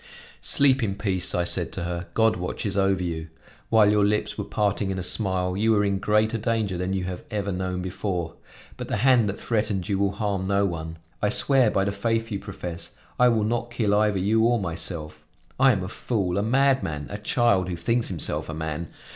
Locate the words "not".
13.43-13.69